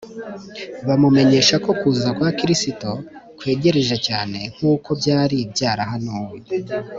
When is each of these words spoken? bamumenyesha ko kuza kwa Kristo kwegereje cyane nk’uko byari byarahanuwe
bamumenyesha 0.87 1.55
ko 1.65 1.71
kuza 1.81 2.09
kwa 2.17 2.29
Kristo 2.39 2.89
kwegereje 3.37 3.95
cyane 4.07 4.39
nk’uko 4.55 4.89
byari 4.99 5.37
byarahanuwe 5.51 6.35